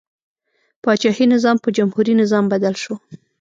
پاچاهي 0.83 1.25
نظام 1.33 1.57
په 1.63 1.69
جمهوري 1.77 2.13
نظام 2.21 2.45
بدل 2.53 2.73
شو. 2.83 2.93